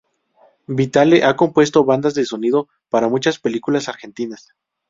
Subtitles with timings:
[0.65, 4.51] Vitale ha compuesto bandas de sonido para muchas películas argentinas.